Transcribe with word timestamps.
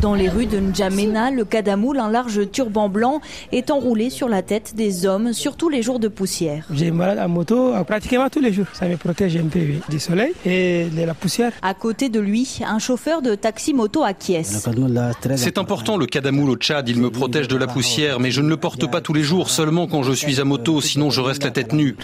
Dans 0.00 0.14
les 0.14 0.28
rues 0.28 0.46
de 0.46 0.58
N'Djamena, 0.58 1.30
le 1.30 1.44
kadamoul, 1.44 1.98
un 1.98 2.10
large 2.10 2.50
turban 2.50 2.88
blanc, 2.90 3.20
est 3.52 3.70
enroulé 3.70 4.10
sur 4.10 4.28
la 4.28 4.42
tête 4.42 4.74
des 4.76 5.06
hommes, 5.06 5.32
surtout 5.32 5.70
les 5.70 5.82
jours 5.82 5.98
de 5.98 6.08
poussière. 6.08 6.66
J'ai 6.70 6.90
malade 6.90 7.18
à 7.18 7.26
moto 7.26 7.72
euh, 7.72 7.82
pratiquement 7.84 8.28
tous 8.28 8.40
les 8.40 8.52
jours. 8.52 8.66
Ça 8.74 8.86
me 8.86 8.96
protège 8.96 9.36
un 9.36 9.46
peu 9.46 9.60
du 9.88 9.98
soleil 9.98 10.32
et 10.44 10.88
de 10.94 11.04
la 11.04 11.14
poussière. 11.14 11.52
À 11.62 11.72
côté 11.72 12.10
de 12.10 12.20
lui, 12.20 12.60
un 12.66 12.78
chauffeur 12.78 13.22
de 13.22 13.34
taxi-moto 13.34 14.04
acquiesce. 14.04 14.68
C'est 15.36 15.56
important 15.58 15.96
le 15.96 16.06
kadamoul 16.06 16.50
au 16.50 16.56
Tchad, 16.56 16.86
il 16.88 17.00
me 17.00 17.10
protège 17.10 17.48
de 17.48 17.56
la 17.56 17.66
poussière, 17.66 18.20
mais 18.20 18.30
je 18.30 18.42
ne 18.42 18.48
le 18.48 18.58
porte 18.58 18.90
pas 18.90 19.00
tous 19.00 19.14
les 19.14 19.22
jours, 19.22 19.48
seulement 19.48 19.86
quand 19.86 20.02
je 20.02 20.12
suis 20.12 20.38
à 20.38 20.44
moto, 20.44 20.82
sinon 20.82 21.08
je 21.08 21.22
reste 21.22 21.44
la 21.44 21.50
tête 21.50 21.72
nue. 21.72 21.96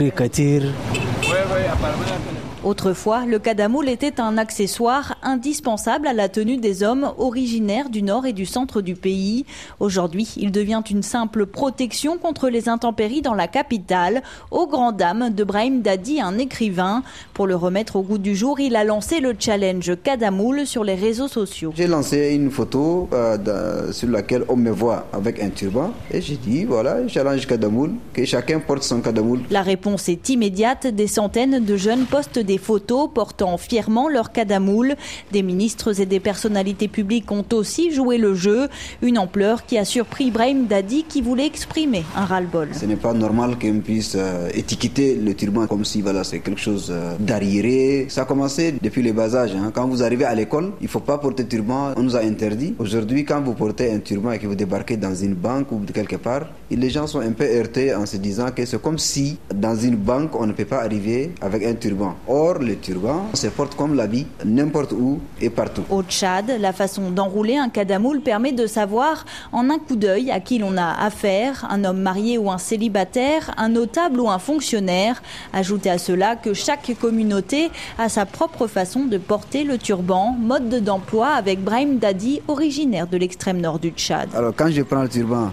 Autrefois, 2.62 3.24
le 3.24 3.38
cadamoul 3.38 3.88
était 3.88 4.20
un 4.20 4.36
accessoire 4.36 5.16
indispensable 5.30 6.06
à 6.06 6.12
la 6.12 6.28
tenue 6.28 6.56
des 6.56 6.82
hommes 6.82 7.12
originaires 7.18 7.88
du 7.88 8.02
nord 8.02 8.26
et 8.26 8.32
du 8.32 8.46
centre 8.46 8.82
du 8.82 8.94
pays. 8.94 9.46
Aujourd'hui, 9.78 10.34
il 10.36 10.50
devient 10.52 10.82
une 10.90 11.02
simple 11.02 11.46
protection 11.46 12.18
contre 12.18 12.48
les 12.48 12.68
intempéries 12.68 13.22
dans 13.22 13.34
la 13.34 13.48
capitale, 13.48 14.22
aux 14.50 14.66
grandes 14.66 14.96
dames 14.96 15.30
de 15.30 15.44
Brahim 15.44 15.82
Dadi, 15.82 16.20
un 16.20 16.38
écrivain. 16.38 17.02
Pour 17.32 17.46
le 17.46 17.56
remettre 17.56 17.96
au 17.96 18.02
goût 18.02 18.18
du 18.18 18.34
jour, 18.34 18.60
il 18.60 18.76
a 18.76 18.84
lancé 18.84 19.20
le 19.20 19.34
challenge 19.38 19.92
Cadamoul 20.02 20.66
sur 20.66 20.84
les 20.84 20.94
réseaux 20.94 21.28
sociaux. 21.28 21.72
J'ai 21.76 21.86
lancé 21.86 22.34
une 22.34 22.50
photo 22.50 23.08
euh, 23.12 23.92
sur 23.92 24.08
laquelle 24.08 24.44
on 24.48 24.56
me 24.56 24.70
voit 24.70 25.06
avec 25.12 25.42
un 25.42 25.50
turban 25.50 25.92
et 26.10 26.20
j'ai 26.20 26.36
dit 26.36 26.64
voilà, 26.64 27.06
challenge 27.08 27.46
Cadamoul, 27.46 27.92
que 28.12 28.24
chacun 28.24 28.60
porte 28.60 28.82
son 28.82 29.00
Cadamoul. 29.00 29.40
La 29.50 29.62
réponse 29.62 30.08
est 30.08 30.28
immédiate. 30.28 30.86
Des 30.86 31.06
centaines 31.06 31.64
de 31.64 31.76
jeunes 31.76 32.04
postent 32.06 32.38
des 32.38 32.58
photos 32.58 33.08
portant 33.12 33.56
fièrement 33.56 34.08
leur 34.08 34.32
cadamoule. 34.32 34.96
Des 35.32 35.42
ministres 35.42 36.00
et 36.00 36.06
des 36.06 36.20
personnalités 36.20 36.88
publiques 36.88 37.30
ont 37.30 37.44
aussi 37.52 37.92
joué 37.92 38.18
le 38.18 38.34
jeu, 38.34 38.68
une 39.02 39.18
ampleur 39.18 39.66
qui 39.66 39.78
a 39.78 39.84
surpris 39.84 40.26
Ibrahim 40.26 40.66
Dadi 40.66 41.04
qui 41.08 41.22
voulait 41.22 41.46
exprimer 41.46 42.04
un 42.16 42.24
ras-le-bol. 42.24 42.68
Ce 42.72 42.86
n'est 42.86 42.96
pas 42.96 43.12
normal 43.14 43.58
qu'on 43.58 43.80
puisse 43.80 44.14
euh, 44.16 44.48
étiqueter 44.54 45.14
le 45.16 45.34
turban 45.34 45.66
comme 45.66 45.84
si 45.84 46.02
voilà, 46.02 46.24
c'est 46.24 46.40
quelque 46.40 46.60
chose 46.60 46.88
euh, 46.90 47.14
d'arriéré. 47.18 48.06
Ça 48.08 48.22
a 48.22 48.24
commencé 48.24 48.74
depuis 48.80 49.02
le 49.02 49.12
bas 49.12 49.34
âge. 49.34 49.52
Hein. 49.54 49.70
Quand 49.74 49.86
vous 49.86 50.02
arrivez 50.02 50.24
à 50.24 50.34
l'école, 50.34 50.72
il 50.80 50.84
ne 50.84 50.88
faut 50.88 51.00
pas 51.00 51.18
porter 51.18 51.44
turban, 51.46 51.92
on 51.96 52.02
nous 52.02 52.16
a 52.16 52.20
interdit. 52.20 52.74
Aujourd'hui, 52.78 53.24
quand 53.24 53.40
vous 53.40 53.54
portez 53.54 53.92
un 53.92 53.98
turban 53.98 54.32
et 54.32 54.38
que 54.38 54.46
vous 54.46 54.54
débarquez 54.54 54.96
dans 54.96 55.14
une 55.14 55.34
banque 55.34 55.72
ou 55.72 55.80
quelque 55.92 56.16
part, 56.16 56.46
les 56.70 56.90
gens 56.90 57.06
sont 57.06 57.20
un 57.20 57.32
peu 57.32 57.44
heurtés 57.44 57.94
en 57.94 58.06
se 58.06 58.16
disant 58.16 58.50
que 58.54 58.64
c'est 58.64 58.80
comme 58.80 58.98
si 58.98 59.38
dans 59.54 59.74
une 59.76 59.96
banque, 59.96 60.34
on 60.38 60.46
ne 60.46 60.52
peut 60.52 60.64
pas 60.64 60.82
arriver 60.82 61.32
avec 61.40 61.64
un 61.64 61.74
turban. 61.74 62.14
Or, 62.28 62.58
le 62.58 62.76
turban 62.76 63.26
se 63.34 63.48
porte 63.48 63.74
comme 63.76 63.94
l'habit 63.94 64.26
n'importe 64.44 64.92
où 64.92 65.09
et 65.40 65.50
partout. 65.50 65.82
Au 65.90 66.02
Tchad, 66.02 66.52
la 66.60 66.72
façon 66.72 67.10
d'enrouler 67.10 67.56
un 67.56 67.68
cadamoul 67.68 68.20
permet 68.20 68.52
de 68.52 68.66
savoir 68.66 69.24
en 69.52 69.70
un 69.70 69.78
coup 69.78 69.96
d'œil 69.96 70.30
à 70.30 70.40
qui 70.40 70.58
l'on 70.58 70.76
a 70.76 71.04
affaire, 71.04 71.66
un 71.70 71.84
homme 71.84 72.00
marié 72.00 72.38
ou 72.38 72.50
un 72.50 72.58
célibataire, 72.58 73.54
un 73.56 73.68
notable 73.68 74.20
ou 74.20 74.28
un 74.28 74.38
fonctionnaire. 74.38 75.22
Ajoutez 75.52 75.90
à 75.90 75.98
cela 75.98 76.36
que 76.36 76.54
chaque 76.54 76.92
communauté 77.00 77.70
a 77.98 78.08
sa 78.08 78.26
propre 78.26 78.66
façon 78.66 79.06
de 79.06 79.18
porter 79.18 79.64
le 79.64 79.78
turban, 79.78 80.36
mode 80.38 80.82
d'emploi 80.84 81.28
avec 81.28 81.62
Brahim 81.62 81.98
Dadi, 81.98 82.40
originaire 82.48 83.06
de 83.06 83.16
l'extrême 83.16 83.60
nord 83.60 83.78
du 83.78 83.90
Tchad. 83.90 84.28
Alors 84.34 84.52
quand 84.54 84.70
je 84.70 84.82
prends 84.82 85.02
le 85.02 85.08
turban, 85.08 85.50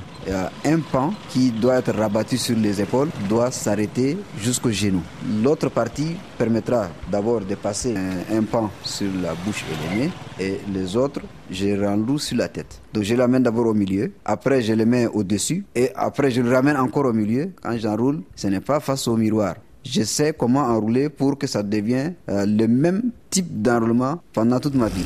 un 0.65 0.79
pan 0.79 1.13
qui 1.29 1.51
doit 1.51 1.77
être 1.77 1.93
rabattu 1.93 2.37
sur 2.37 2.57
les 2.57 2.81
épaules 2.81 3.09
doit 3.29 3.51
s'arrêter 3.51 4.17
jusqu'au 4.39 4.71
genou. 4.71 5.01
L'autre 5.43 5.69
partie 5.69 6.15
permettra 6.37 6.89
d'abord 7.11 7.41
de 7.41 7.55
passer 7.55 7.95
un, 7.95 8.43
pan 8.43 8.69
sur 8.83 9.07
la 9.21 9.33
bouche 9.33 9.63
et 9.71 9.95
les 9.95 10.05
mains 10.05 10.11
et 10.39 10.59
les 10.73 10.95
autres, 10.95 11.21
je 11.49 11.65
les 11.65 11.85
renloue 11.85 12.19
sur 12.19 12.37
la 12.37 12.47
tête. 12.47 12.81
Donc 12.93 13.03
je 13.03 13.15
l'amène 13.15 13.43
d'abord 13.43 13.67
au 13.67 13.73
milieu, 13.73 14.11
après 14.25 14.61
je 14.61 14.73
le 14.73 14.85
mets 14.85 15.07
au-dessus 15.07 15.65
et 15.75 15.89
après 15.95 16.31
je 16.31 16.41
le 16.41 16.51
ramène 16.51 16.77
encore 16.77 17.05
au 17.05 17.13
milieu. 17.13 17.51
Quand 17.61 17.77
j'enroule, 17.77 18.21
ce 18.35 18.47
n'est 18.47 18.61
pas 18.61 18.79
face 18.79 19.07
au 19.07 19.17
miroir. 19.17 19.55
Je 19.85 20.03
sais 20.03 20.33
comment 20.37 20.61
enrouler 20.61 21.09
pour 21.09 21.37
que 21.37 21.47
ça 21.47 21.63
devienne 21.63 22.15
euh, 22.29 22.45
le 22.45 22.67
même 22.67 23.11
type 23.29 23.61
d'enroulement 23.61 24.19
pendant 24.33 24.59
toute 24.59 24.75
ma 24.75 24.87
vie. 24.87 25.05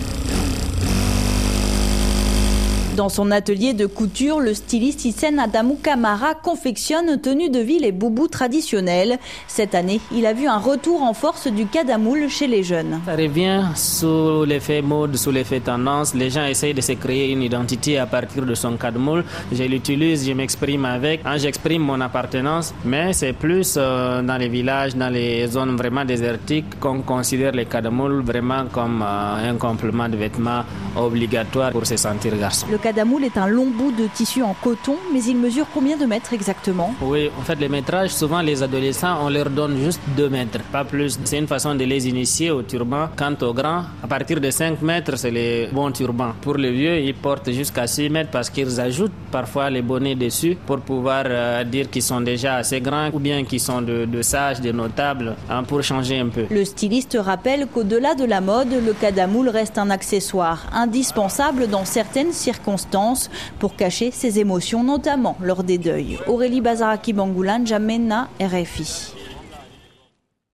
Dans 2.97 3.07
son 3.07 3.31
atelier 3.31 3.73
de 3.73 3.85
couture, 3.85 4.41
le 4.41 4.53
styliste 4.53 5.05
Hissène 5.05 5.39
Adamou 5.39 5.77
Kamara 5.81 6.33
confectionne 6.35 7.21
tenues 7.21 7.49
de 7.49 7.59
ville 7.59 7.85
et 7.85 7.93
boubous 7.93 8.27
traditionnels. 8.27 9.17
Cette 9.47 9.75
année, 9.75 10.01
il 10.13 10.25
a 10.25 10.33
vu 10.33 10.45
un 10.45 10.57
retour 10.57 11.01
en 11.01 11.13
force 11.13 11.47
du 11.47 11.65
kadamoul 11.67 12.27
chez 12.27 12.47
les 12.47 12.63
jeunes. 12.63 12.99
Ça 13.05 13.15
revient 13.15 13.63
sous 13.75 14.43
l'effet 14.43 14.81
mode, 14.81 15.15
sous 15.15 15.31
l'effet 15.31 15.61
tendance. 15.61 16.13
Les 16.13 16.29
gens 16.29 16.43
essayent 16.43 16.73
de 16.73 16.81
se 16.81 16.91
créer 16.91 17.31
une 17.31 17.41
identité 17.43 17.97
à 17.97 18.05
partir 18.05 18.45
de 18.45 18.53
son 18.55 18.75
kadamoul. 18.75 19.23
Je 19.53 19.63
l'utilise, 19.63 20.27
je 20.27 20.33
m'exprime 20.33 20.83
avec. 20.83 21.21
Hein, 21.23 21.37
j'exprime 21.37 21.83
mon 21.83 22.01
appartenance, 22.01 22.73
mais 22.83 23.13
c'est 23.13 23.33
plus 23.33 23.75
euh, 23.77 24.21
dans 24.21 24.37
les 24.37 24.49
villages, 24.49 24.97
dans 24.97 25.09
les 25.09 25.47
zones 25.47 25.77
vraiment 25.77 26.03
désertiques 26.03 26.77
qu'on 26.81 27.01
considère 27.03 27.53
les 27.53 27.65
kadamoul 27.65 28.21
vraiment 28.21 28.65
comme 28.69 29.01
euh, 29.01 29.49
un 29.49 29.55
complément 29.55 30.09
de 30.09 30.17
vêtements 30.17 30.63
obligatoire 30.97 31.71
pour 31.71 31.85
se 31.85 31.95
sentir 31.95 32.35
garçon 32.35 32.67
cadamoul 32.81 33.23
est 33.23 33.37
un 33.37 33.47
long 33.47 33.67
bout 33.67 33.91
de 33.91 34.07
tissu 34.07 34.41
en 34.41 34.55
coton, 34.55 34.97
mais 35.13 35.23
il 35.23 35.37
mesure 35.37 35.67
combien 35.73 35.95
de 35.95 36.05
mètres 36.05 36.33
exactement? 36.33 36.93
Oui, 37.01 37.29
en 37.39 37.43
fait, 37.43 37.55
les 37.55 37.69
métrages, 37.69 38.09
souvent 38.09 38.41
les 38.41 38.63
adolescents, 38.63 39.17
on 39.23 39.29
leur 39.29 39.49
donne 39.49 39.77
juste 39.77 40.01
2 40.17 40.29
mètres, 40.29 40.59
pas 40.71 40.83
plus. 40.83 41.19
C'est 41.23 41.37
une 41.37 41.47
façon 41.47 41.75
de 41.75 41.83
les 41.83 42.07
initier 42.07 42.49
au 42.51 42.63
turban. 42.63 43.09
Quant 43.15 43.35
aux 43.41 43.53
grands, 43.53 43.83
à 44.03 44.07
partir 44.07 44.41
de 44.41 44.49
5 44.49 44.81
mètres, 44.81 45.15
c'est 45.17 45.31
les 45.31 45.69
bons 45.71 45.91
turbans. 45.91 46.33
Pour 46.41 46.55
les 46.55 46.71
vieux, 46.71 46.97
ils 46.99 47.13
portent 47.13 47.51
jusqu'à 47.51 47.85
6 47.85 48.09
mètres 48.09 48.31
parce 48.31 48.49
qu'ils 48.49 48.79
ajoutent 48.79 49.19
parfois 49.31 49.69
les 49.69 49.83
bonnets 49.83 50.15
dessus 50.15 50.57
pour 50.65 50.79
pouvoir 50.79 51.23
euh, 51.27 51.63
dire 51.63 51.89
qu'ils 51.89 52.01
sont 52.01 52.21
déjà 52.21 52.55
assez 52.55 52.81
grands 52.81 53.09
ou 53.13 53.19
bien 53.19 53.43
qu'ils 53.43 53.59
sont 53.59 53.81
de, 53.81 54.21
sages, 54.21 54.59
de 54.59 54.71
notables, 54.71 55.35
hein, 55.49 55.63
pour 55.63 55.83
changer 55.83 56.19
un 56.19 56.29
peu. 56.29 56.45
Le 56.49 56.65
styliste 56.65 57.17
rappelle 57.21 57.67
qu'au-delà 57.71 58.15
de 58.15 58.25
la 58.25 58.41
mode, 58.41 58.71
le 58.71 58.93
cadamoul 58.93 59.49
reste 59.49 59.77
un 59.77 59.89
accessoire 59.91 60.65
indispensable 60.73 61.67
dans 61.67 61.85
certaines 61.85 62.31
circonstances 62.31 62.70
pour 63.59 63.75
cacher 63.75 64.11
ses 64.11 64.39
émotions, 64.39 64.83
notamment 64.83 65.37
lors 65.41 65.63
des 65.63 65.77
deuils. 65.77 66.17
Aurélie 66.27 66.61
Bazaraki 66.61 67.13
Bangoulan, 67.13 67.65
Jamena, 67.65 68.29
RFI. 68.39 69.20